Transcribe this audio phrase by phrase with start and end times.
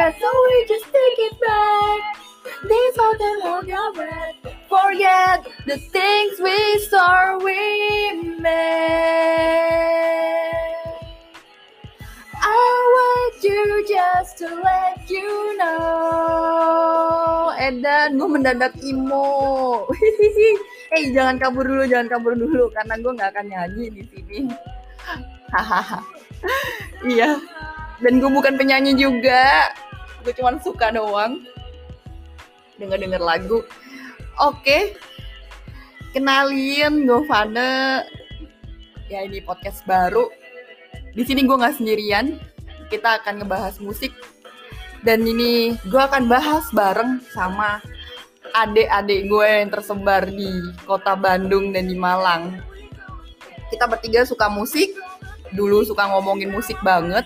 [0.00, 2.00] regret, so we just take it back.
[2.64, 4.34] These are the long regret.
[4.68, 8.48] Forget the things we saw we made.
[12.40, 17.52] I want you just to let you know.
[17.60, 19.84] Edan, gue mendadak emo.
[20.90, 24.50] Eh, jangan kabur dulu, jangan kabur dulu, karena gue nggak akan nyanyi di sini.
[25.54, 26.02] Hahaha.
[27.06, 27.38] iya.
[28.00, 29.70] Dan gue bukan penyanyi juga.
[30.20, 31.44] Gue cuma suka doang.
[32.76, 33.64] Denger-denger lagu.
[34.40, 34.96] Oke.
[36.12, 37.70] Kenalin gue.
[39.10, 40.28] Ya ini podcast baru.
[41.16, 42.36] Di sini gue nggak sendirian.
[42.92, 44.12] Kita akan ngebahas musik.
[45.00, 47.80] Dan ini gue akan bahas bareng sama
[48.52, 50.50] adik-adik gue yang tersebar di
[50.84, 52.60] kota Bandung dan di Malang.
[53.70, 54.92] Kita bertiga suka musik,
[55.54, 57.22] dulu suka ngomongin musik banget.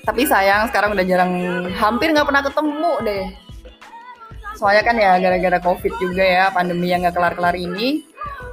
[0.00, 1.32] Tapi sayang sekarang udah jarang,
[1.76, 3.24] hampir nggak pernah ketemu deh.
[4.56, 8.04] Soalnya kan ya gara-gara covid juga ya, pandemi yang nggak kelar-kelar ini.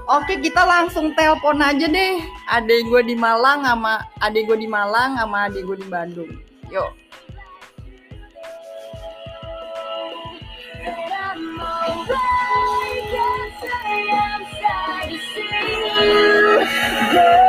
[0.08, 5.20] Oke kita langsung telepon aja deh, adik gue di Malang sama adik gue di Malang
[5.20, 6.32] sama adik gue di Bandung.
[6.72, 6.92] Yuk.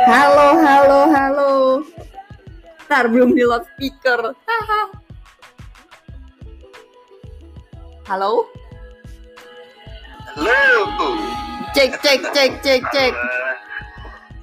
[0.09, 0.38] Halo.
[2.99, 4.35] Ntar belum di loudspeaker.
[8.11, 8.43] Halo?
[10.35, 10.67] Halo.
[11.71, 13.13] Cek, cek, cek, cek, cek.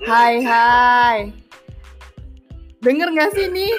[0.09, 1.37] Hai, hai.
[2.81, 3.77] Denger gak sih nih?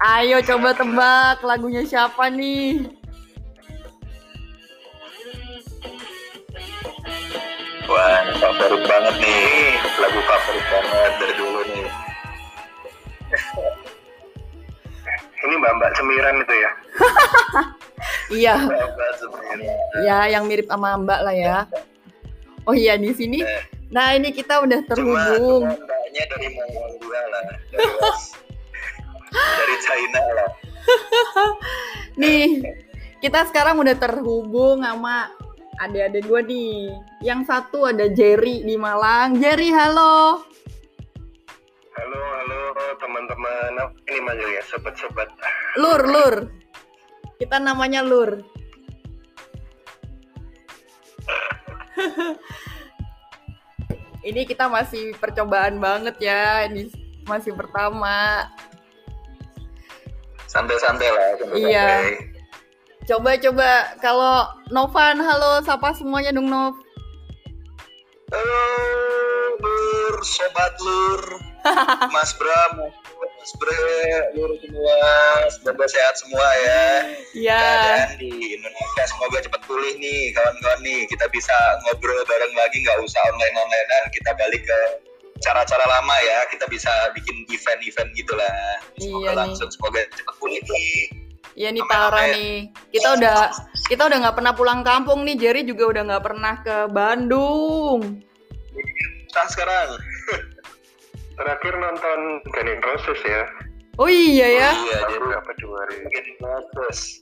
[0.00, 2.88] Ayo coba tebak lagunya siapa nih?
[7.90, 9.74] Wah, favorit banget nih.
[9.98, 11.86] Lagu favorit banget dari dulu nih.
[15.40, 16.70] Ini Mbak-mbak cemiran itu ya?
[18.30, 18.54] Iya,
[19.18, 19.58] cemiran.
[20.06, 21.58] ya yang mirip sama Mbak lah ya.
[22.62, 23.42] Oh iya di sini.
[23.42, 25.62] Eh, Nah ini kita udah Cuma, terhubung.
[25.66, 27.42] cuma mbaknya dari Mongolia lah.
[27.42, 27.58] Dari,
[29.58, 30.48] dari China lah.
[32.14, 32.62] Nih,
[33.18, 35.34] kita sekarang udah terhubung sama
[35.80, 36.92] adik-adik gue nih.
[37.24, 39.40] Yang satu ada Jerry di Malang.
[39.40, 40.44] Jerry, halo.
[41.96, 42.60] Halo, halo
[43.00, 43.80] teman-teman.
[43.80, 45.28] Apa Ini manggil ya, sobat-sobat.
[45.80, 46.52] Lur, Lur.
[47.40, 48.44] Kita namanya Lur.
[54.20, 56.68] Ini kita masih percobaan banget ya.
[56.68, 56.92] Ini
[57.24, 58.44] masih pertama.
[60.44, 61.40] Santai-santai lah.
[61.40, 61.72] santai-santai.
[61.72, 61.88] Iya.
[63.10, 66.78] Coba-coba kalau Novan, halo, sapa semuanya dong Nov.
[68.30, 68.62] Halo,
[69.58, 71.22] Lur, sobat Lur,
[72.14, 72.86] Mas Bram,
[73.18, 73.82] Mas Bre,
[74.38, 75.02] Lur semua,
[75.50, 76.86] semoga sehat semua ya.
[77.34, 81.02] Ya, Keadaan di Indonesia semoga cepat pulih nih, kawan-kawan nih.
[81.10, 84.04] Kita bisa ngobrol bareng lagi, nggak usah online-onlinean.
[84.14, 84.80] Kita balik ke
[85.42, 86.46] cara-cara lama ya.
[86.46, 88.78] Kita bisa bikin event-event gitulah.
[89.02, 89.34] Semoga Iya nih.
[89.34, 91.19] langsung, semoga cepat pulih nih.
[91.60, 92.72] Iya nih parah nih.
[92.88, 93.36] Kita udah
[93.92, 95.36] kita udah nggak pernah pulang kampung nih.
[95.36, 98.24] Jerry juga udah nggak pernah ke Bandung.
[99.36, 100.00] Nah sekarang.
[101.36, 102.18] Terakhir nonton
[102.48, 103.44] Guns N' Roses ya.
[104.00, 104.70] Oh iya ya.
[104.72, 106.08] Iya, jadi berapa dua ribu?
[106.48, 107.20] Roses.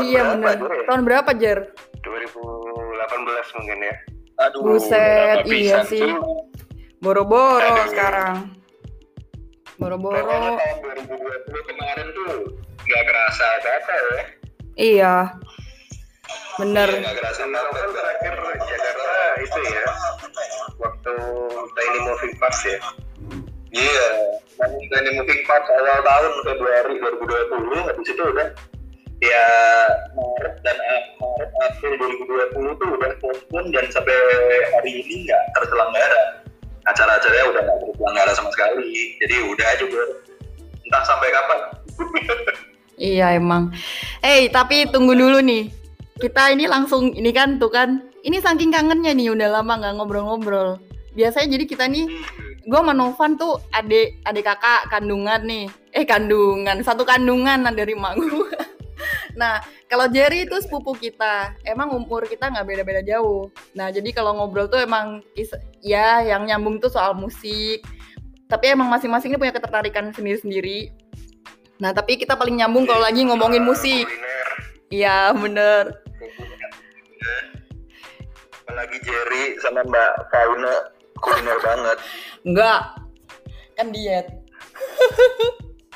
[0.00, 0.56] Iya benar.
[0.88, 1.76] Tahun berapa Jer?
[2.00, 3.96] 2018 mungkin ya.
[4.48, 4.60] Aduh.
[4.64, 6.08] Buset, berapa iya sih.
[7.04, 7.88] Boro-boro Aduh.
[7.92, 8.48] sekarang.
[9.76, 10.24] Boro-boro.
[10.56, 10.76] tahun
[11.12, 12.62] 2020 kemarin tuh
[12.92, 14.24] nggak kerasa apa ya.
[14.76, 15.14] Iya.
[16.60, 16.88] Bener.
[16.92, 18.34] Iya, Nggak kerasa apa terakhir
[18.68, 19.86] Jakarta itu ya.
[20.76, 21.14] Waktu
[21.72, 22.78] Tiny Moving Park ya.
[23.72, 24.08] Iya.
[24.60, 28.48] Namun Tiny Moving Park awal tahun Februari 2020 habis itu udah
[29.22, 29.46] ya
[30.18, 30.76] Maret dan
[31.22, 31.94] Maret April
[32.58, 34.18] 2020 tuh udah postpone dan sampai
[34.74, 36.42] hari ini nggak terselenggara
[36.90, 40.06] acara-acaranya udah nggak terselenggara sama sekali jadi udah aja bro
[40.82, 41.58] entah sampai kapan
[43.02, 43.74] Iya emang.
[44.22, 45.74] Eh tapi tunggu dulu nih.
[46.22, 48.06] Kita ini langsung ini kan tuh kan.
[48.22, 50.78] Ini saking kangennya nih udah lama nggak ngobrol-ngobrol.
[51.18, 52.06] Biasanya jadi kita nih,
[52.62, 55.66] gue sama Novan tuh adik adik kakak kandungan nih.
[55.90, 58.30] Eh kandungan satu kandungan dari mak gue.
[59.32, 61.58] Nah kalau Jerry itu sepupu kita.
[61.66, 63.50] Emang umur kita nggak beda-beda jauh.
[63.74, 65.24] Nah jadi kalau ngobrol tuh emang
[65.82, 67.82] ya yang nyambung tuh soal musik.
[68.46, 71.01] Tapi emang masing-masing ini punya ketertarikan sendiri-sendiri.
[71.82, 74.06] Nah, tapi kita paling nyambung kalau lagi ngomongin musik.
[74.06, 74.46] kuliner
[74.86, 75.84] Iya, bener.
[78.62, 80.74] apalagi Jerry sama Mbak Fauna
[81.20, 81.98] kuliner banget
[82.46, 82.80] Enggak.
[83.74, 84.26] Kan diet.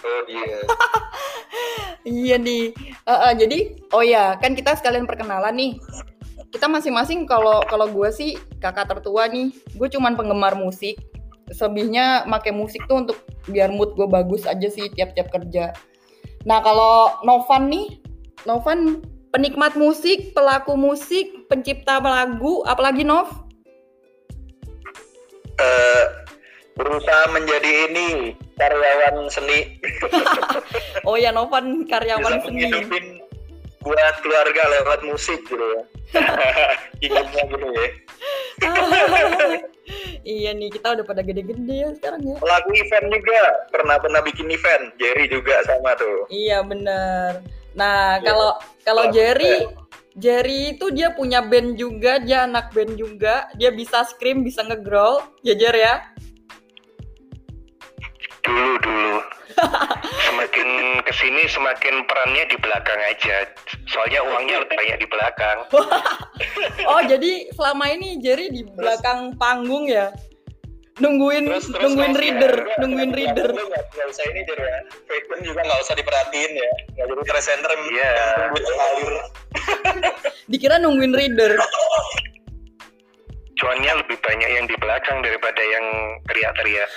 [0.03, 0.59] oh iya
[2.07, 2.75] Iya nih.
[3.07, 3.59] Eh, eh, jadi,
[3.95, 5.73] oh ya, kan kita sekalian perkenalan nih.
[6.51, 9.55] Kita masing-masing kalau kalau gue sih kakak tertua nih.
[9.79, 10.99] Gue cuman penggemar musik.
[11.51, 13.19] Selebihnya make musik tuh untuk
[13.51, 15.75] biar mood gue bagus aja sih tiap-tiap kerja.
[16.47, 17.99] Nah kalau Novan nih,
[18.47, 19.03] Novan
[19.35, 23.27] penikmat musik, pelaku musik, pencipta lagu, apalagi Nov?
[25.57, 26.05] Eh,
[26.77, 29.81] berusaha menjadi ini karyawan seni
[31.09, 33.26] Oh ya Novan karyawan bisa seni.
[33.87, 35.83] Buat keluarga lewat musik gitu ya.
[37.07, 37.87] Ingatnya gitu ya.
[40.27, 42.35] Iya nih kita udah pada gede-gede ya sekarang ya.
[42.43, 43.41] pelaku event juga.
[43.71, 44.91] Pernah pernah bikin event.
[44.99, 46.27] Jerry juga sama tuh.
[46.27, 47.47] Iya bener.
[47.79, 48.27] Nah Iya.
[48.27, 48.51] kalau
[48.83, 49.55] kalau Kalau- Jerry
[50.17, 55.21] Jerry itu dia punya band juga, dia anak band juga, dia bisa scream, bisa nge-growl,
[55.45, 55.95] ya Jer ya.
[58.43, 59.17] dulu dulu
[60.23, 60.69] semakin
[61.01, 63.49] ke sini semakin perannya di belakang aja.
[63.87, 65.59] Soalnya uangnya lebih banyak di belakang.
[66.87, 70.13] Oh jadi selama ini Jerry di belakang panggung ya,
[70.99, 73.49] nungguin nungguin Mas, reader, ya, nungguin reader.
[73.51, 74.79] nggak- nggak nggak usah ini Jer ya.
[75.43, 76.71] Juga nggak usah diperhatiin ya.
[76.93, 78.11] Nggak jadi presenter Iya.
[80.47, 81.57] Dikira nungguin reader.
[83.57, 85.87] cuannya lebih banyak yang di belakang daripada yang
[86.29, 86.91] teriak-teriak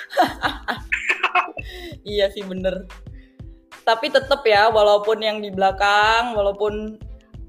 [2.07, 2.88] Iya sih bener.
[3.83, 7.00] Tapi tetap ya, walaupun yang di belakang, walaupun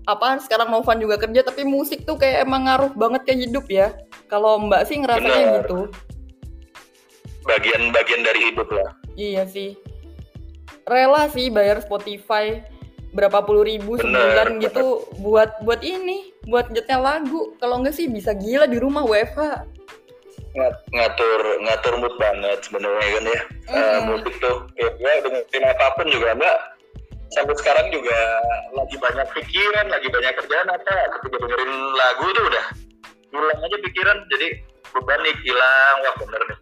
[0.09, 3.93] apa sekarang Novan juga kerja, tapi musik tuh kayak emang ngaruh banget ke hidup ya.
[4.27, 5.61] Kalau Mbak sih ngerasanya Bener.
[5.67, 5.81] gitu.
[7.41, 9.73] bagian-bagian dari hidup lah Iya sih.
[10.85, 12.61] Rela sih bayar Spotify
[13.11, 14.63] berapa puluh ribu Bener, sebulan bener.
[14.65, 14.87] gitu
[15.19, 17.55] buat buat ini, buat nyetel lagu.
[17.57, 19.67] Kalau enggak sih bisa gila di rumah WFH.
[20.51, 24.03] Ngat- ngatur ngatur mood banget sebenarnya kan ya Eh, Mm-mm.
[24.11, 26.57] musik tuh ya gue dengerin apa pun juga mbak
[27.31, 28.19] sampai sekarang juga
[28.73, 32.67] lagi banyak pikiran lagi banyak kerjaan apa ketika dengerin lagu tuh udah
[33.31, 34.47] hilang aja pikiran jadi
[34.91, 36.59] beban nih hilang wah bener nih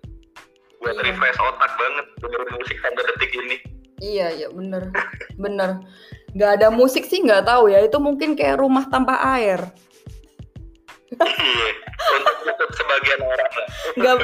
[0.79, 1.03] buat Iya.
[1.09, 3.57] refresh otak banget dengerin musik sampai detik ini
[3.99, 4.83] Iya, iya bener,
[5.43, 5.71] bener.
[6.39, 7.83] Gak ada musik sih nggak tahu ya.
[7.83, 9.59] Itu mungkin kayak rumah tanpa air.
[11.09, 14.17] Untuk, sebagian orang lah Nggak,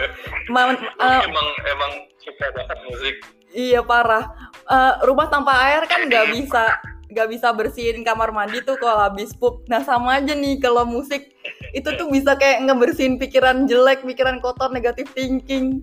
[1.01, 3.15] eh, emang emang suka banget musik
[3.55, 4.29] iya parah.
[4.69, 6.77] Eh, rumah tanpa air kan nggak bisa
[7.15, 9.63] nggak bisa bersihin kamar mandi tuh kalau habis pup.
[9.71, 11.31] Nah sama aja nih kalau musik
[11.73, 15.81] itu tuh bisa kayak ngebersihin pikiran jelek, pikiran kotor, negatif thinking.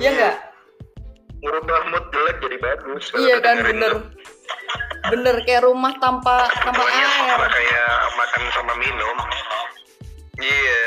[0.00, 0.36] Iya nggak?
[1.46, 3.92] ngubah mood jelek jadi bagus Iya kan bener.
[3.92, 4.02] tuh.
[5.06, 7.30] Bener kayak rumah tanpa tanpa semuanya air.
[7.30, 9.16] sama kayak makan sama minum
[10.36, 10.84] iya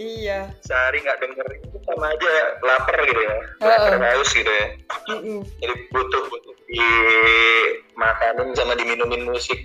[0.00, 0.48] Iya.
[0.64, 2.32] sehari nggak denger itu sama aja
[2.64, 3.68] lapar gitu ya Heeh.
[3.68, 4.66] lapar haus gitu ya
[5.12, 5.44] Mm-mm.
[5.60, 9.60] jadi butuh butuh dimakanin sama diminumin musik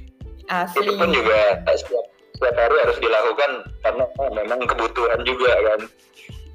[0.47, 0.83] Asli.
[0.83, 2.05] itu pun juga setiap
[2.35, 5.81] setiap hari harus dilakukan karena oh, memang kebutuhan juga kan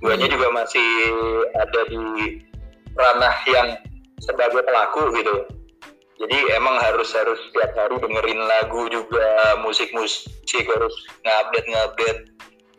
[0.00, 0.88] guanya juga masih
[1.56, 2.00] ada di
[2.96, 3.68] ranah yang
[4.20, 5.34] sebagai pelaku gitu
[6.20, 12.22] jadi emang harus harus setiap hari dengerin lagu juga musik musik harus ngupdate ngupdate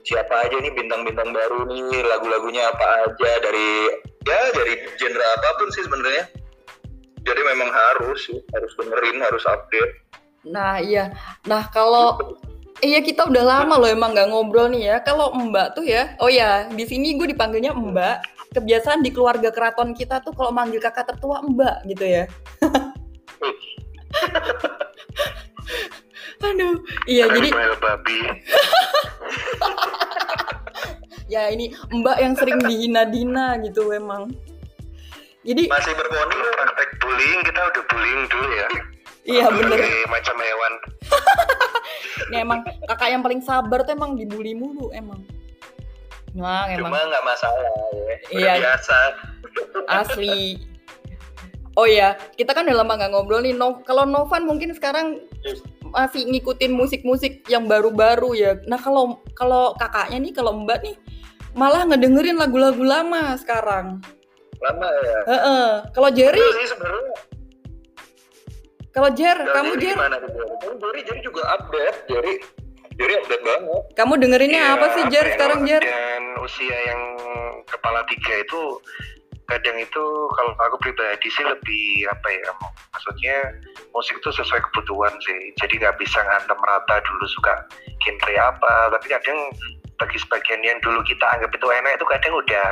[0.06, 3.70] siapa aja nih bintang-bintang baru nih lagu-lagunya apa aja dari
[4.30, 6.26] ya dari genre apa pun sih sebenarnya
[7.22, 10.12] jadi memang harus harus dengerin harus update
[10.48, 11.14] Nah iya,
[11.46, 12.18] nah kalau
[12.82, 14.96] iya kita udah lama loh emang nggak ngobrol nih ya.
[15.06, 18.18] Kalau Mbak tuh ya, oh ya di sini gue dipanggilnya Mbak.
[18.52, 22.24] Kebiasaan di keluarga keraton kita tuh kalau manggil kakak tertua Mbak gitu ya.
[26.42, 28.18] Aduh, iya jadi Rel babi
[31.34, 34.28] ya ini Mbak yang sering dihina-dina gitu emang.
[35.42, 38.68] Jadi masih berponi praktek bullying kita udah bullying dulu ya
[39.26, 39.78] iya bener.
[40.10, 40.74] Macam hewan
[42.32, 45.26] Ini emang kakak yang paling sabar tuh emang dibully mulu emang.
[46.32, 46.88] Nah, emang.
[46.88, 47.76] cuma nggak masalah ya
[48.32, 48.54] Iya.
[48.64, 48.98] Biasa
[49.92, 50.71] asli
[51.82, 55.26] oh ya kita kan udah lama nggak ngobrol nih no, kalau Novan mungkin sekarang
[55.90, 58.52] masih ngikutin musik-musik yang baru-baru ya.
[58.70, 60.96] Nah kalau kalau kakaknya nih kalau mbak nih
[61.58, 64.00] malah ngedengerin lagu-lagu lama sekarang.
[64.62, 65.20] Lama ya?
[65.26, 65.68] Heeh.
[65.90, 66.40] kalau Jerry?
[68.92, 69.96] Kalau Jer Kalau kamu Jer?
[69.96, 71.00] gimana Jerry?
[71.08, 71.98] Jerry juga update.
[72.12, 72.34] Jerry
[73.00, 73.82] Jerry update banget.
[73.96, 75.82] Kamu dengerinnya Iya, apa sih Jer ya, sekarang Jer?
[75.82, 77.02] Dan usia yang
[77.66, 78.62] kepala tiga itu
[79.52, 80.04] kadang itu
[80.40, 82.50] kalau aku pribadi sih lebih apa ya
[82.96, 83.38] maksudnya
[83.92, 85.52] musik itu sesuai kebutuhan sih.
[85.60, 87.68] Jadi nggak bisa ngantem rata dulu suka
[88.02, 88.74] genre apa.
[88.98, 89.40] Tapi kadang
[90.00, 92.68] bagi sebagian yang dulu kita anggap itu enak itu kadang udah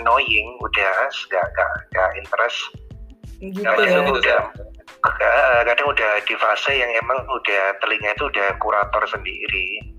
[0.00, 0.92] annoying udah
[1.28, 2.58] nggak nggak nggak interest.
[3.36, 4.12] Gitu kadang ya.
[4.16, 4.40] udah
[5.04, 9.96] eh, kadang udah di fase yang emang udah telinga itu udah kurator sendiri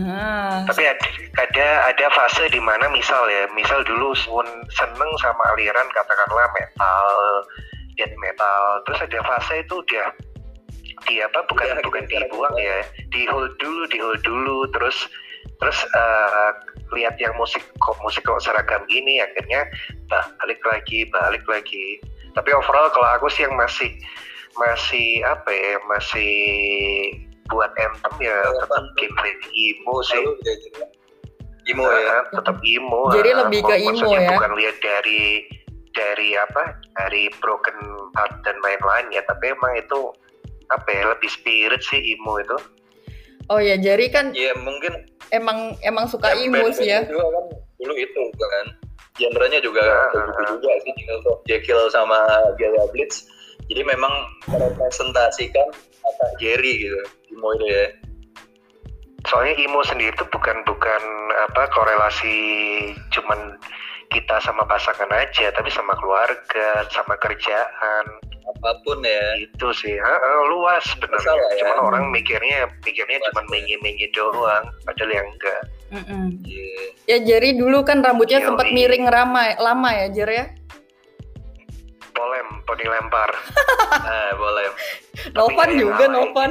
[0.00, 5.42] ah, tapi ada ada, ada fase di mana misal ya misal dulu sen- seneng sama
[5.52, 7.08] aliran katakanlah metal
[7.96, 8.62] death metal.
[8.88, 10.08] Terus ada fase itu udah
[11.08, 12.78] di apa bukan Udah, bukan gitu, dibuang ya
[13.10, 14.64] di hold dulu di hold dulu.
[14.72, 14.96] Terus
[15.60, 16.50] terus eh,
[16.92, 19.68] lihat yang musik kok musik kok seragam gini akhirnya
[20.08, 22.00] balik lagi balik lagi.
[22.32, 23.92] Tapi overall kalau aku sih yang masih
[24.56, 26.32] masih apa ya masih
[27.52, 30.86] buat anthem ya tetap genre emo sih ya.
[31.70, 32.26] Imo ya.
[32.32, 34.30] Tetap emo Jadi lebih ke emo maksudnya ya?
[34.34, 35.46] bukan lihat dari
[35.92, 37.78] dari apa dari broken
[38.16, 40.00] heart dan lain-lain ya tapi emang itu
[40.72, 42.56] apa ya lebih spirit sih emo itu
[43.52, 47.44] oh ya Jerry kan Iya mungkin emang emang suka imo band-band sih ya juga kan
[47.76, 48.66] dulu itu kan
[49.20, 50.48] genrenya juga ah.
[50.48, 50.92] juga sih
[51.44, 52.16] Jekyll sama
[52.56, 53.28] Gaia Blitz
[53.68, 54.12] jadi memang
[54.48, 55.68] merepresentasikan
[56.02, 56.98] kata Jerry gitu
[57.32, 57.86] emo itu ya
[59.24, 61.02] soalnya emo sendiri itu bukan bukan
[61.48, 62.36] apa korelasi
[63.14, 63.54] cuman
[64.10, 68.04] kita sama pasangan aja tapi sama keluarga sama kerjaan
[68.42, 71.58] apa pun ya itu sih ha, ha, luas sebenarnya Masalah ya.
[71.62, 71.88] cuman Hmm.
[71.88, 73.50] orang mikirnya mikirnya Luas cuman ya.
[73.54, 75.60] menye-menye doang padahal yang enggak
[75.92, 76.24] Mm-mm.
[76.42, 76.76] Iya.
[77.06, 80.46] ya Jerry dulu kan rambutnya sempat miring ramai lama ya Jer ya
[82.12, 83.30] polem poni lempar.
[84.04, 84.66] Nah boleh.
[85.36, 86.04] Novan juga.
[86.08, 86.50] Novan.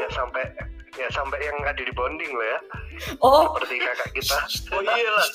[0.00, 0.44] Ya sampai
[0.96, 2.58] ya sampai yang ada di bonding loh ya.
[3.20, 3.52] Oh.
[3.54, 4.38] Seperti kakak kita.
[4.74, 5.26] Oh iya lah.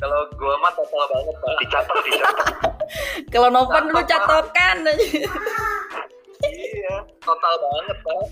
[0.00, 1.52] Kalau gua mah total banget pak.
[1.60, 2.54] Dicatat dicatat.
[3.32, 4.76] Kalau Novan dulu catokan.
[6.40, 8.22] Iya total banget pak.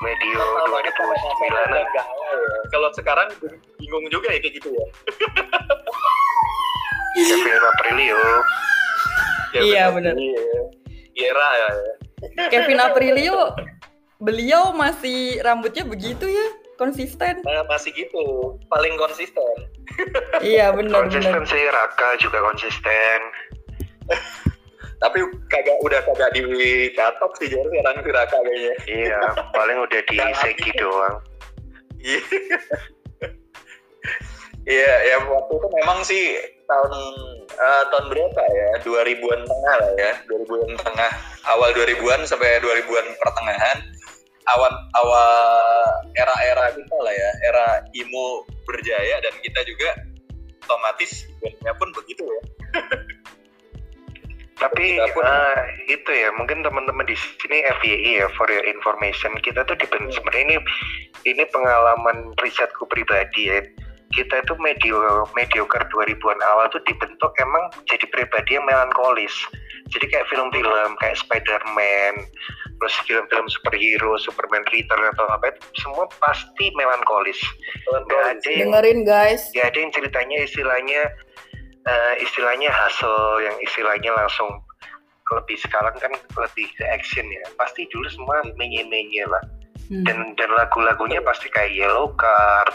[0.00, 1.04] Medio Total banget, Pak.
[1.04, 2.60] 2009 Udah galau ya.
[2.72, 3.28] kalau sekarang
[3.76, 4.86] bingung juga ya kayak gitu ya
[7.20, 8.22] Kevin Aprilio
[9.50, 10.14] Ya, Iya, bener.
[10.14, 10.44] Iya.
[11.12, 11.32] Ya.
[12.48, 13.50] Kevin Aprilio
[14.16, 16.46] beliau masih rambutnya begitu ya
[16.76, 18.56] konsisten Nah, masih gitu.
[18.66, 19.56] Paling konsisten.
[20.46, 23.18] iya benar konsisten benar sih Raka juga konsisten
[25.00, 28.74] Tapi kagak udah kagak dicatok sih jadi sekarang si Raka kayaknya.
[28.86, 31.16] iya paling udah di segi doang
[31.98, 32.22] Iya.
[34.68, 36.36] Iya, ya waktu itu memang sih
[36.68, 36.92] tahun
[37.48, 38.68] eh, tahun berapa ya?
[38.84, 40.12] 2000-an tengah lah ya.
[40.28, 41.10] 2000-an tengah,
[41.48, 43.78] awal 2000-an sampai 2000-an pertengahan.
[44.50, 45.30] Awal awal
[46.16, 49.90] era-era kita lah ya, era emo berjaya dan kita juga
[50.66, 52.42] otomatis bandnya pun begitu ya.
[54.60, 55.56] tapi pun- eh,
[55.88, 60.44] itu ya mungkin teman-teman di sini FYI ya for your information kita tuh dibentuk sebenarnya
[60.44, 60.56] ini
[61.24, 63.64] ini pengalaman risetku pribadi ya
[64.20, 69.32] kita itu medio mediocre 2000-an awal tuh dibentuk emang jadi pribadi yang melankolis.
[69.88, 72.28] Jadi kayak film-film kayak Spider-Man
[72.80, 77.40] terus film-film superhero Superman Return atau apa itu semua pasti melankolis.
[77.88, 79.48] Nggak ada yang dengerin guys.
[79.56, 81.02] ya ada yang ceritanya istilahnya
[81.88, 83.12] eh, istilahnya hasil
[83.44, 84.48] yang istilahnya langsung
[85.30, 87.44] lebih sekarang kan lebih ke action ya.
[87.56, 89.44] Pasti dulu semua menye-menye lah.
[89.90, 90.06] Hmm.
[90.06, 92.70] dan dan lagu-lagunya pasti kayak Yellow Card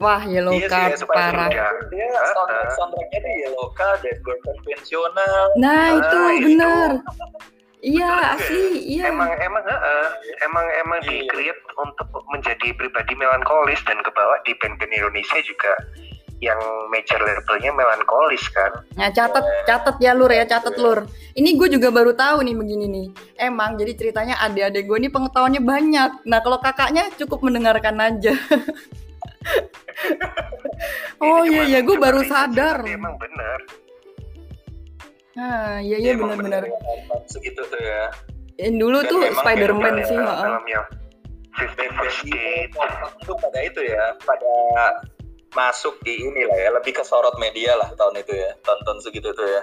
[0.00, 1.66] wah yellow Iya sih, card ya, Spider-Man parah Iya.
[1.68, 5.44] itu Dia soundtrack soundtracknya tuh Yellow Card, Dead Bird konvensional.
[5.54, 6.44] nah itu Ah, itu.
[6.48, 6.90] bener
[7.80, 10.06] iya asli iya emang emang heeh,
[10.42, 11.06] emang emang Iya.
[11.06, 15.72] di create untuk menjadi pribadi melankolis dan kebawa di band-band Indonesia juga
[16.40, 16.56] yang
[16.88, 21.04] major labelnya melankolis kan Nah, catat catat ya lur ya, catat lur.
[21.32, 23.06] Ini gue juga baru tahu nih begini nih.
[23.38, 26.10] Emang jadi ceritanya adik-adik gue ini pengetahuannya banyak.
[26.24, 28.32] Nah, kalau kakaknya cukup mendengarkan aja.
[31.24, 32.84] oh iya iya, gue baru sadar.
[32.84, 33.60] emang bener
[35.30, 36.68] Nah, iya iya benar-benar.
[36.68, 38.12] bener, Segitu tuh ya.
[38.60, 40.80] Yang dulu Dan tuh Spider-Man sih, filmnya
[41.56, 42.76] Fifty First Date
[43.24, 44.54] itu pada itu ya, pada
[45.56, 49.32] masuk di ini lah ya, lebih ke sorot media lah tahun itu ya, tonton segitu
[49.32, 49.62] tuh ya.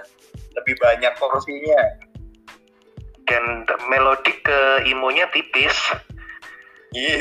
[0.58, 1.82] Lebih banyak porsinya.
[3.28, 5.76] dan melodik ke imonya tipis
[6.90, 7.20] Iya,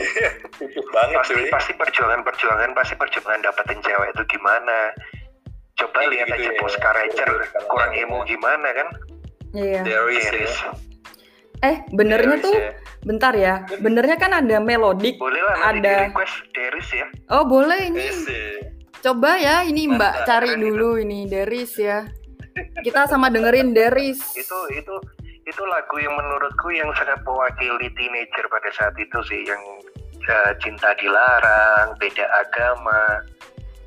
[0.96, 1.48] banget pasti cuy.
[1.50, 4.78] pasti perjuangan perjuangan pasti perjuangan dapetin cewek itu gimana
[5.76, 6.62] coba Iya, lihat gitu aja ya.
[6.62, 8.88] Oscar Ranger Kalau kurang emo gimana kan
[9.50, 9.82] Iya.
[9.82, 10.56] There is Iris.
[10.56, 10.72] ya.
[11.64, 12.72] Eh, benernya There is tuh ya.
[13.02, 13.54] bentar ya.
[13.78, 15.18] Benernya kan ada melodik.
[15.18, 16.08] boleh lah Ada.
[16.08, 18.04] request Deris ya Oh, boleh There ini.
[18.04, 18.48] is ya.
[19.00, 22.08] Coba ya, ini Mbak Mantap, cari dulu ini Deris ya.
[22.80, 24.18] Kita sama dengerin Deris.
[24.34, 24.96] itu itu
[25.48, 29.62] itu lagu yang menurutku yang sangat mewakili teenager pada saat itu sih yang
[30.22, 33.24] eh, cinta dilarang beda agama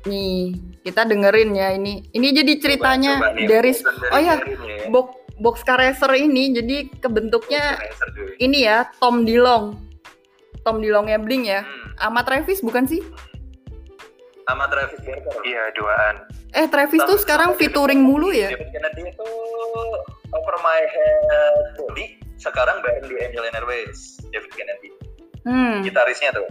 [0.01, 2.01] Nih, kita dengerin ya ini.
[2.09, 3.71] Ini jadi ceritanya Coba- coba bukan dari
[4.09, 4.89] Oh ya, ya.
[4.89, 7.77] box box racer ini jadi kebentuknya
[8.37, 9.77] ini ya Tom Dilong.
[10.65, 11.61] Tom Dilongnya Blink ya.
[11.61, 11.93] Hmm.
[12.01, 13.05] Sama Travis bukan sih?
[14.41, 16.15] sama Travis Barker iya duaan
[16.51, 18.51] Eh Travis tuh sekarang featuring mulu ya.
[18.51, 19.29] Kennedy itu
[20.31, 22.05] Over My Head Body
[22.35, 24.89] sekarang bareng di Angel Airways David Kennedy
[25.41, 25.81] Hmm.
[25.81, 26.45] gitarisnya tuh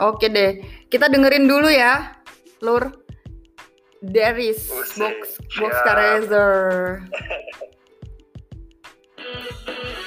[0.00, 0.64] Oke deh.
[0.88, 2.16] Kita dengerin dulu ya.
[2.64, 2.88] Lur.
[4.00, 4.96] Deris Musik.
[4.96, 5.20] box
[5.60, 6.64] box racer.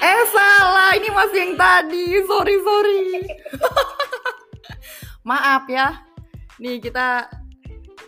[0.02, 2.06] Eh salah, ini masih yang tadi.
[2.26, 3.02] Sorry sorry.
[5.30, 6.02] Maaf ya.
[6.58, 7.30] Nih kita.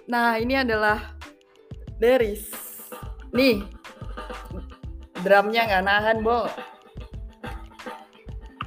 [0.06, 1.18] Nah ini adalah
[1.98, 2.50] Deris.
[3.34, 3.66] Nih.
[5.26, 6.46] Drumnya nggak nahan, Bo.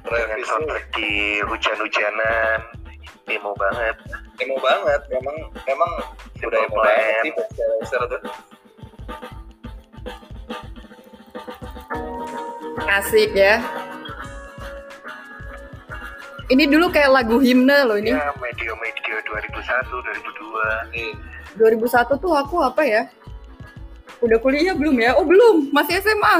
[0.08, 2.60] dengan soundtrack di hujan-hujanan
[3.28, 3.96] emo banget
[4.40, 5.36] emo banget memang
[5.68, 5.90] memang
[6.40, 8.22] udah emo banget sih Box Racer tuh
[12.88, 13.60] Asik ya.
[16.48, 18.16] Ini dulu kayak lagu himne loh ini.
[18.16, 21.12] ya medio-medio 2001 2002 Nih,
[21.60, 23.02] 2001 tuh aku apa ya?
[24.24, 25.12] Udah kuliah belum ya?
[25.20, 26.34] Oh belum, masih SMA.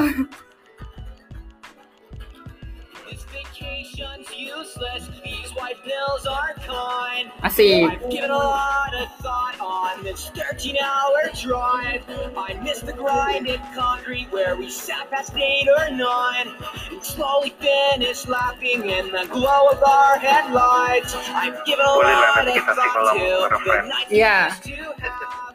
[5.99, 7.31] These aren't kind.
[7.43, 7.91] Asik.
[7.91, 12.03] I've given a lot of thought on this 13 hour drive.
[12.37, 16.55] I miss the grind in concrete where we sat past 8 or 9
[16.91, 21.15] and slowly finished laughing in the glow of our headlights.
[21.31, 23.89] I've given a lot of thought to the friend.
[23.89, 24.55] nights Yeah.
[24.63, 25.48] to have.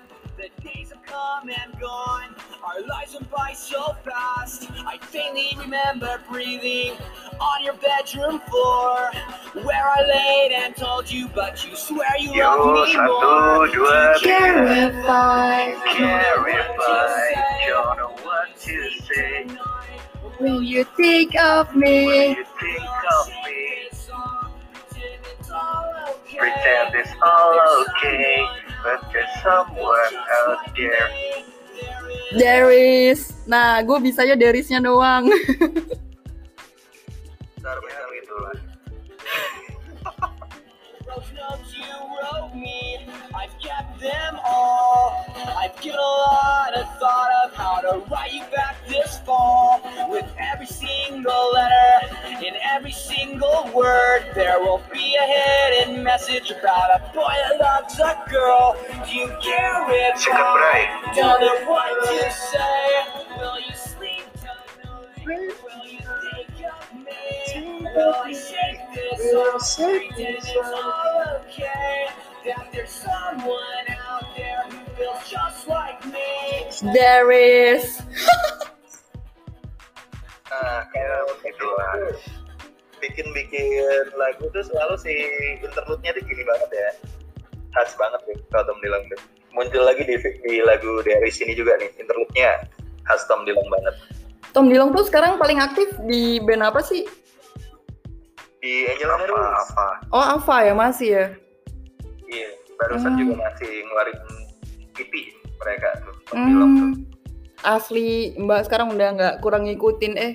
[1.14, 2.36] The days have come and gone.
[2.64, 4.70] Our lives went by so fast.
[4.86, 6.94] I faintly remember breathing
[7.40, 9.12] on your bedroom floor,
[9.64, 13.68] where I laid and told you, but you swear you yo love me more.
[13.68, 19.48] dua tiga Clarify, clarify don't know what to say
[20.40, 22.30] will you think of when me?
[22.30, 23.90] you think of me
[26.38, 31.10] pretend it's all okay but there's someone out there
[32.34, 33.34] Deris.
[33.46, 35.30] Nah, gue bisanya Derisnya doang.
[37.64, 38.52] ntar bentar gitu lah
[43.44, 45.26] I've kept them all.
[45.36, 49.82] I've given a lot of thought of how to write you back this fall.
[50.08, 56.90] With every single letter, in every single word, there will be a hidden message about
[56.96, 58.78] a boy that loves a girl.
[59.06, 60.88] Do you care if Sikat, Bray.
[60.88, 63.38] I tell them what to say?
[63.38, 65.26] Will you sleep tonight?
[65.26, 67.92] Will you think of me?
[67.94, 69.76] Will I shake this off?
[69.76, 72.08] Pretend it's all okay.
[72.44, 76.68] That there's someone out there who feels just like me.
[76.92, 78.04] Deris.
[80.54, 81.94] nah ya begitu gitu lah
[83.02, 85.14] bikin bikin lagu tuh selalu si
[85.66, 86.90] interlude-nya tuh gini banget ya
[87.74, 89.20] khas banget tuh kalau Tom Dilong tuh
[89.56, 92.70] muncul lagi di, di lagu dari sini juga nih interlude-nya
[93.08, 93.96] khas Tom Dilong banget
[94.54, 97.08] Tom Dilong tuh sekarang paling aktif di band apa sih?
[98.64, 101.26] di Angel apa Airways apa Oh, Ava ya masih ya.
[102.34, 103.20] Iya barusan Hmm.
[103.22, 104.18] juga masih ngeluarin
[104.96, 105.14] EP
[105.56, 106.94] mereka tuh Tom Dilong tuh Hmm,
[107.64, 110.34] asli Mbak sekarang udah nggak kurang ngikutin eh.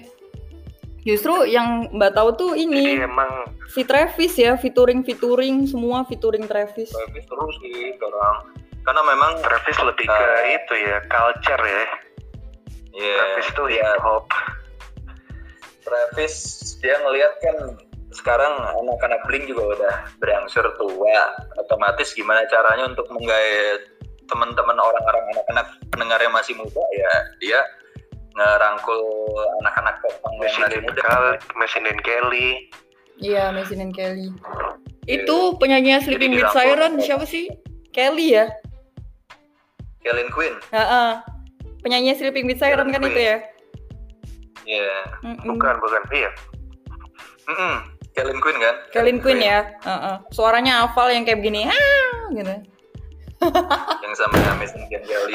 [1.00, 3.30] Justru yang Mbak tahu tuh jadi ini emang
[3.66, 6.88] si Travis ya, featuring featuring semua featuring Travis.
[6.88, 8.37] Travis terus sih orang
[8.82, 11.84] karena memang Travis lebih ke Uh, itu ya culture ya
[12.90, 13.88] Iya, Travis tuh iya.
[13.88, 14.26] hip hop
[15.80, 16.34] Travis
[16.78, 17.56] dia ngelihat kan
[18.09, 21.21] sekarang anak-anak Blink juga udah berangsur tua
[21.61, 23.85] otomatis gimana caranya untuk menggait
[24.29, 27.61] teman-teman orang-orang anak-anak pendengar yang masih muda ya dia
[28.33, 29.01] ngerangkul
[29.64, 32.51] anak-anak popang yang masih muda Kelly, Machine and Kelly
[33.18, 34.31] Iya, Machine and Kelly.
[35.11, 35.27] Iya.
[35.27, 36.55] Itu penyanyi Sleeping with.
[36.55, 37.51] Siren siapa sih?
[37.90, 38.47] Kelly ya?
[40.07, 41.11] Kellen Quinn Heeh.
[41.83, 43.12] Penyanyi Sleeping with Siren Kellen kan Quinn.
[43.12, 43.37] itu ya?
[44.68, 45.44] Iya Mm-mm.
[45.57, 46.31] bukan bukan iya
[47.49, 47.75] Mm-mm.
[48.18, 49.59] Kellen Quinn kan Kellen Quinn ya?
[49.87, 50.16] Heeh.
[50.35, 51.70] Suaranya hafal yang kayak begini.
[51.70, 52.54] Ah, gitu.
[54.02, 54.66] yang sama Kelly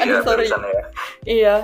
[0.04, 0.84] Aduh, ya ya
[1.24, 1.56] Iya.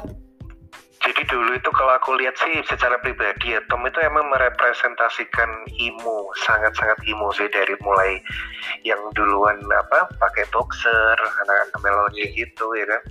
[1.01, 6.29] Jadi dulu itu kalau aku lihat sih secara pribadi ya Tom itu emang merepresentasikan emo
[6.45, 8.21] sangat-sangat emo sih dari mulai
[8.85, 13.03] yang duluan apa pakai boxer anak-anak melodi gitu ya kan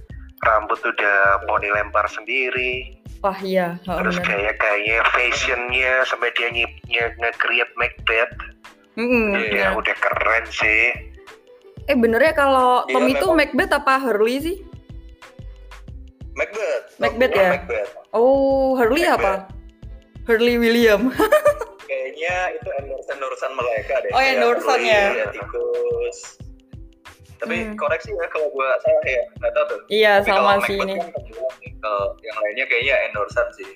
[0.41, 4.27] rambut udah poni lempar sendiri Wah iya, oh, terus bener.
[4.29, 8.31] kayak kayaknya fashionnya sampai dia nge- nge- nge-create Macbeth
[8.95, 9.77] Mm-mm, ya bener.
[9.77, 10.95] udah keren sih
[11.83, 13.37] Eh bener ya kalau Iya, Tom itu memang.
[13.43, 14.57] Macbeth apa Hurley sih?
[16.31, 16.85] Macbeth.
[16.95, 17.49] Macbeth ya?
[17.51, 17.91] Macbeth.
[18.11, 19.49] Oh, Hurley apa?
[20.23, 21.09] Hurley William.
[21.89, 24.11] Kayaknya itu endorse-endorsean mereka deh.
[24.13, 25.03] Oh, Kayak endorsean ya?
[25.09, 26.17] Hurley, tikus.
[27.39, 27.75] Tapi Hmm.
[27.79, 29.79] koreksi ya kalau gua salah ya, nggak tahu tuh.
[29.87, 30.95] Iya, Tapi sama sih ini.
[30.99, 31.07] kan
[31.79, 33.69] Kalau yang lainnya kayaknya endorsean sih,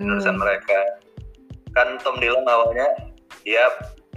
[0.00, 0.42] endorsean Hmm.
[0.42, 0.80] mereka.
[1.76, 2.88] Kan Tom Dillon awalnya
[3.44, 3.64] dia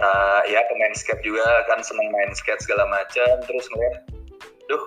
[0.00, 3.96] uh, ya pemain skate juga kan seneng main skate segala macam terus ngeliat
[4.68, 4.82] duh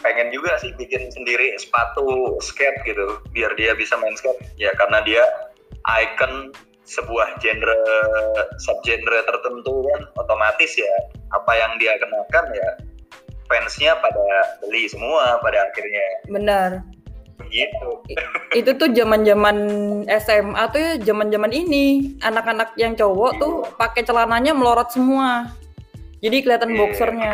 [0.00, 5.00] pengen juga sih bikin sendiri sepatu skate gitu biar dia bisa main skate ya karena
[5.04, 5.24] dia
[6.04, 6.52] icon
[6.84, 7.80] sebuah genre
[8.60, 10.94] subgenre tertentu kan otomatis ya
[11.30, 12.68] apa yang dia kenakan ya
[13.50, 14.26] fansnya pada
[14.62, 16.70] beli semua pada akhirnya Benar.
[17.40, 17.90] begitu
[18.54, 19.56] Itu tuh zaman-zaman
[20.22, 25.50] SMA tuh ya zaman-zaman ini anak-anak yang cowok tuh pakai celananya melorot semua.
[26.20, 27.32] Jadi kelihatan Iya, boxernya.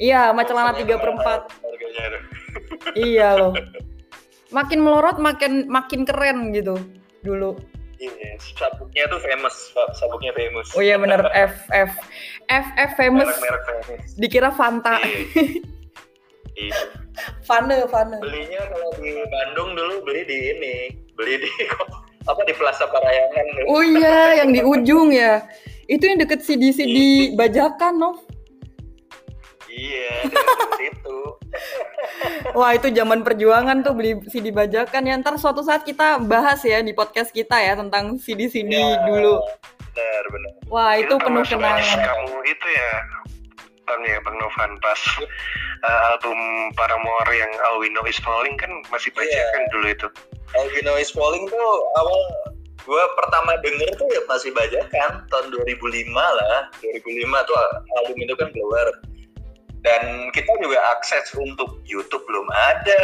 [0.00, 1.40] Iya, sama celana tiga per empat.
[1.60, 2.22] harganya tuh.
[2.96, 3.52] Iya loh.
[4.56, 6.78] Makin melorot makin makin keren gitu
[7.20, 7.58] dulu.
[8.00, 9.92] Iya, sabuknya tuh famous, Pak.
[9.92, 10.72] sabuknya famous.
[10.72, 11.92] Oh iya bener F F
[12.48, 13.28] F F famous.
[13.28, 14.10] Merek-merek famous.
[14.16, 14.96] Dikira Fanta.
[15.04, 15.68] Iya.
[16.60, 16.76] Iya.
[17.46, 18.20] Fane Fane.
[18.20, 20.76] Belinya kalau di Bandung dulu beli di ini,
[21.16, 21.50] beli di
[22.30, 23.46] apa di Plaza Parayangan.
[23.70, 25.40] Oh iya, yang di ujung ya.
[25.88, 28.18] Itu yang deket CD-CD bajakan, Nov.
[29.72, 30.36] Iya, di
[30.76, 31.20] situ.
[32.52, 35.14] Wah, itu zaman perjuangan tuh beli CD bajakan ya.
[35.16, 39.38] Ntar suatu saat kita bahas ya di podcast kita ya tentang CD-CD Ya, dulu.
[39.90, 40.52] Benar, benar.
[40.66, 41.98] Wah, itu penuh termasuk kenangan.
[42.00, 42.90] kamu itu ya
[43.82, 45.00] Bang ya Bang Novan pas
[45.82, 46.38] uh, album
[46.72, 49.46] Paramore yang All We Know Is Falling kan masih baca Iya.
[49.50, 50.06] kan dulu itu
[50.52, 52.20] Albino is Falling tuh awal
[52.80, 57.02] gue pertama denger tuh ya masih bajakan tahun 2005 lah 2005
[57.44, 57.56] tuh
[57.98, 58.86] album itu kan keluar
[59.80, 63.00] dan kita juga akses untuk YouTube belum ada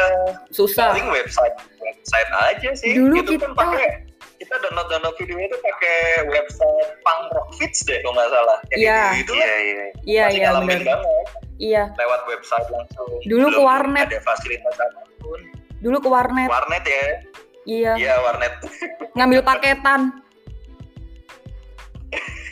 [0.51, 0.93] Susah.
[0.93, 3.89] paling website website aja sih Dulu itu kan kita- pakai
[4.37, 9.01] kita download download video itu pakai website Punk Rock Fits deh kalau nggak salah Iya.
[9.17, 10.81] gitu iya iya Iya, iya banget
[11.57, 11.85] Iya.
[11.95, 14.07] lewat website langsung Dulu ke Belum warnet.
[14.07, 15.41] ada fasilitas apa pun
[15.81, 16.49] Dulu ke warnet.
[16.49, 17.05] warnet ya
[17.67, 17.93] Iya.
[17.97, 18.53] iya warnet
[19.17, 20.01] Ngambil paketan.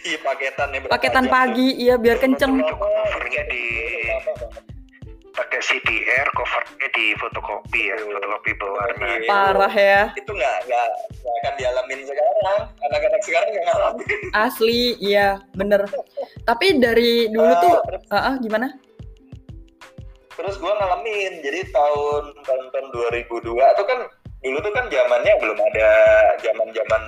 [0.05, 0.79] Iya paketan ya.
[0.85, 2.61] Paketan pagi, iya biar kenceng.
[2.61, 4.13] covernya di-
[5.35, 9.27] pakai CDR covernya di fotokopi ya fotokopi berwarna Iya.
[9.27, 10.03] Parah ya.
[10.15, 12.61] Itu nggak nggak nggak akan dialamin sekarang.
[12.81, 14.19] Anak-anak sekarang nggak ngalamin.
[14.31, 15.89] Asli, iya, bener.
[16.45, 18.69] Tapi dari dulu Ah, tuh, terus, ah, ah, gimana?
[20.35, 21.33] terus gue ngalamin.
[21.41, 23.99] Jadi tahun tahun tahun 2002 itu kan
[24.39, 25.89] dulu tuh kan zamannya belum ada
[26.39, 27.03] zaman-zaman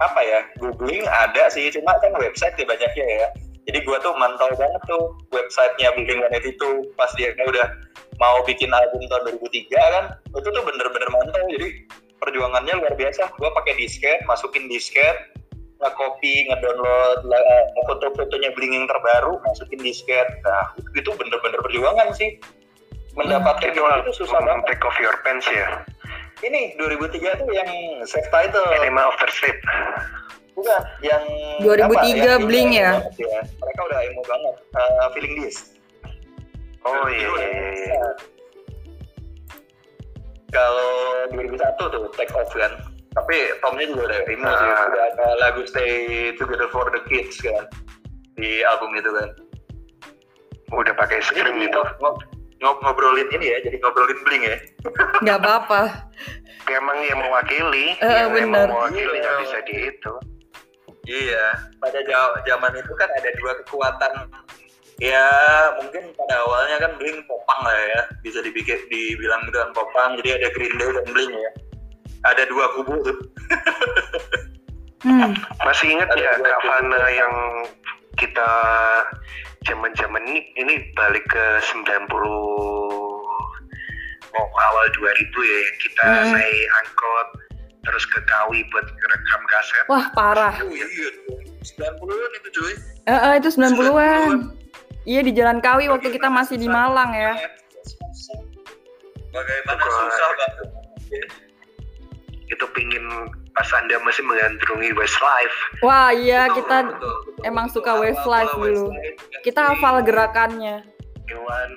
[0.00, 3.28] apa ya googling ada sih cuma kan website ya banyaknya ya.
[3.68, 7.68] Jadi gue tuh mantau banget tuh websitenya Blink One itu pas dia udah
[8.16, 11.44] mau bikin album tahun 2003 kan itu tuh bener-bener mantau.
[11.52, 11.68] Jadi
[12.16, 13.28] perjuangannya luar biasa.
[13.36, 15.14] Gue pakai disket masukin disket
[15.80, 20.28] nge-copy, nge-download la- foto-fotonya Blink yang terbaru masukin disket.
[20.44, 22.40] Nah itu bener-bener perjuangan sih.
[23.16, 24.76] Mendapatkan itu itu susah banget.
[24.76, 25.84] Take Off Your Pants ya
[26.44, 27.70] ini 2003 tuh yang
[28.08, 29.58] self title Animal of the Street.
[30.56, 31.24] Bukan yang
[31.64, 32.92] 2003 apa, yang Blink emo ya?
[33.16, 34.54] ya mereka udah emo banget.
[34.76, 35.76] Uh, feeling this.
[36.84, 38.04] Oh iya iya iya
[40.50, 40.90] kalau
[41.30, 42.72] 2001 tuh take off kan.
[43.10, 44.68] Tapi Tomnya juga udah emo sih.
[44.70, 44.86] Ah.
[44.86, 47.66] udah ada lagu Stay Together for the Kids kan
[48.38, 49.30] di album itu kan.
[50.70, 51.82] Udah pakai screen Jadi itu
[52.60, 54.56] ngobrolin ini ya jadi ngobrolin Blink ya
[55.20, 55.82] Nggak apa-apa.
[56.76, 58.68] emang yang mewakili Eh, yang bener.
[58.68, 60.14] emang mewakili nggak bisa di itu
[61.00, 61.46] Iya,
[61.80, 61.96] pada
[62.44, 64.30] zaman itu kan ada dua kekuatan.
[65.00, 65.26] Ya,
[65.80, 70.20] mungkin pada awalnya kan Blink popang lah ya, bisa dibikin dibilang kan popang.
[70.20, 71.50] Jadi ada Green Day dan Blink ya.
[72.30, 73.16] Ada dua kubu tuh.
[75.00, 75.32] Hmm.
[75.64, 76.56] masih ingat Ada ya.
[76.60, 77.34] Fana yang
[78.20, 78.50] kita
[79.62, 83.20] zaman-zaman ini ini balik ke 90 oh,
[84.58, 85.04] awal 2000
[85.42, 86.32] ya yang kita Hmm.
[86.32, 87.28] naik angkot
[87.80, 90.52] terus ke Kawi buat ngerekam kaset Wah, parah.
[90.60, 90.84] Oh iya,
[91.60, 92.72] 90-an itu cuy.
[93.04, 94.52] Eh, eh, itu 90-an.
[95.02, 97.32] Iya, di Jalan Kawi waktu kita masih di Malang ya.
[99.32, 99.92] Bagaimana Bukan.
[99.96, 100.68] susah banget.
[102.50, 103.04] itu pingin
[103.50, 107.44] pas anda masih menggandrungi Westlife Wah iya Betul, kita betul, betul.
[107.44, 108.84] emang suka Awal-awal Westlife dulu.
[108.88, 110.76] Westlife, Kita Gatsby, hafal gerakannya.
[111.28, 111.70] Iwan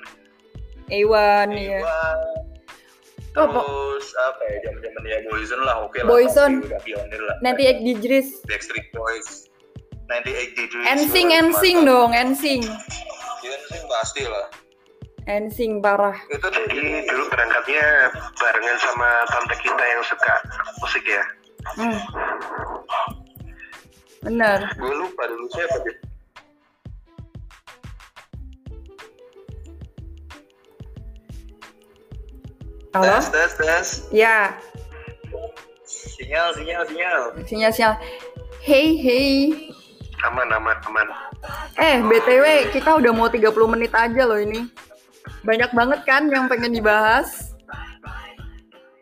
[1.50, 1.80] ya.
[1.80, 2.18] Iwan,
[3.34, 6.54] Oh, po- terus apa ya zaman-zaman ya Boyzone lah oke lah Boyzone.
[6.56, 8.28] pasti udah pionir lah nanti Egg Digris.
[8.44, 9.50] Backstreet Boys
[10.06, 11.90] 98 Degrees Ensing, juga ensing mantap.
[11.90, 12.62] dong, ensing.
[13.42, 14.46] Ensing pasti lah
[15.24, 16.14] Ensing parah.
[16.28, 17.84] itu jadi dulu berangkatnya
[18.36, 20.34] barengan sama tante kita yang suka
[20.78, 21.24] musik ya
[21.64, 21.98] Hmm.
[24.24, 24.58] Bener.
[24.76, 25.96] gue lupa dulu siapa deh
[32.94, 33.10] Halo?
[33.18, 34.54] tes tes tes Ya,
[35.84, 37.94] sinyal sinyal sinyal sinyal-sinyal.
[38.62, 39.32] Hey, hey.
[40.24, 41.08] aman aman aman
[41.76, 44.70] Eh, BTW kita udah mau 30 menit aja loh ini.
[45.44, 47.53] Banyak banget kan yang pengen dibahas.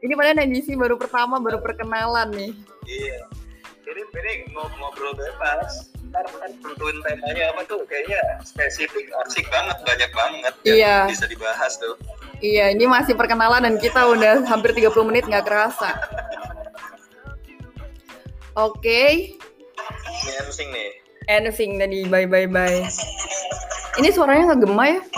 [0.02, 2.52] Ini padahal edisi baru pertama, baru perkenalan nih.
[2.84, 3.22] iya
[3.84, 9.78] ini ini ngob- ngobrol bebas ntar kan tentuin temanya apa tuh kayaknya spesifik asik banget
[9.82, 10.96] banyak banget yang Iya.
[11.08, 11.94] bisa dibahas tuh
[12.38, 15.94] Iya, ini masih perkenalan dan kita udah hampir 30 menit nggak kerasa.
[18.52, 19.38] Oke,
[20.18, 20.90] ini ensing nih
[21.28, 22.82] ending tadi bye bye bye.
[23.94, 25.00] Ini suaranya nggak gema ya?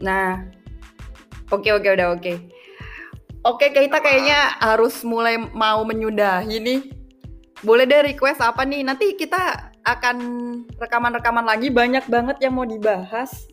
[0.00, 0.48] Nah,
[1.50, 2.32] oke oke udah oke.
[3.40, 6.80] Oke, kita kayaknya harus mulai mau menyudahi nih.
[7.64, 8.84] Boleh deh request apa nih?
[8.84, 10.16] Nanti kita akan
[10.76, 13.48] rekaman-rekaman lagi banyak banget yang mau dibahas.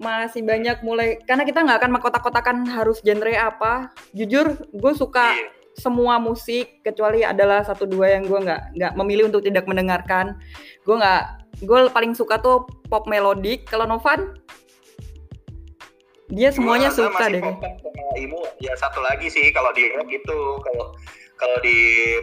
[0.00, 3.92] Masih banyak mulai karena kita nggak akan mengkotak-kotakan harus genre apa.
[4.16, 5.52] Jujur, gue suka Iya.
[5.76, 10.40] semua musik kecuali adalah satu dua yang gue nggak nggak memilih untuk tidak mendengarkan.
[10.88, 13.68] Gue nggak, gue paling suka tuh pop melodik.
[13.68, 14.40] Kalau Novan,
[16.28, 17.42] dia semuanya gua suka deh.
[18.18, 20.86] Imo ya satu lagi sih kalau di rock itu kalau
[21.38, 21.76] kalau di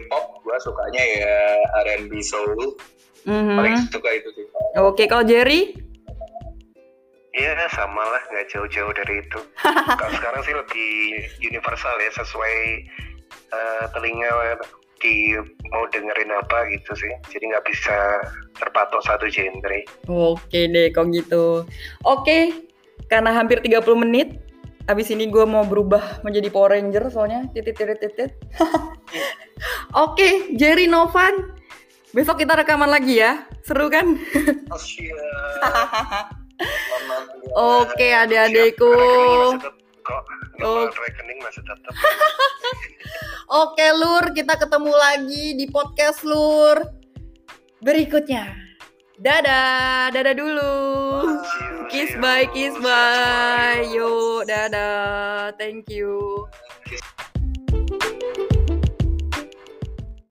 [0.06, 1.36] pop gua sukanya ya
[1.86, 2.76] R&B soul
[3.26, 3.58] Mhm.
[3.58, 4.46] paling suka itu sih
[4.78, 5.74] Oke, kalau Jerry,
[7.36, 9.40] Iya sama lah, nggak jauh-jauh dari itu.
[10.00, 10.92] Kalau sekarang sih lebih
[11.44, 12.56] universal ya, sesuai
[13.52, 14.56] eh, telinga
[15.04, 15.36] di
[15.68, 17.12] mau dengerin apa gitu sih.
[17.28, 18.24] Jadi nggak bisa
[18.56, 19.84] terpatok satu genre.
[20.08, 21.68] oke deh kok gitu.
[22.08, 22.56] Oke,
[23.06, 24.42] karena hampir 30 menit,
[24.86, 28.30] abis ini gue mau berubah menjadi Power Ranger soalnya titit titit titit.
[30.04, 31.54] Oke, Jerry Novan,
[32.10, 34.18] besok kita rekaman lagi ya, seru kan?
[34.70, 34.80] oh.
[37.84, 38.92] Oke, adik-adikku.
[40.64, 40.88] Oh.
[40.88, 41.92] Rekening masih tetap.
[43.62, 46.80] Oke Lur, kita ketemu lagi di podcast Lur
[47.84, 48.65] berikutnya.
[49.16, 50.76] Dadah, dadah dulu.
[51.88, 53.80] Kiss bye, kiss bye.
[53.88, 55.56] Yuk, dadah.
[55.56, 56.44] Thank you.